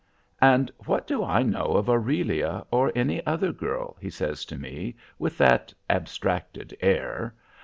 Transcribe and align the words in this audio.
"And 0.41 0.71
what 0.85 1.05
do 1.05 1.23
I 1.23 1.43
know 1.43 1.73
of 1.77 1.87
Aurelia 1.87 2.65
or 2.71 2.91
any 2.95 3.23
other 3.27 3.51
girl?" 3.51 3.97
he 4.01 4.09
says 4.09 4.45
to 4.45 4.57
me 4.57 4.95
with 5.19 5.37
that 5.37 5.71
abstracted 5.91 6.75
air. 6.81 7.35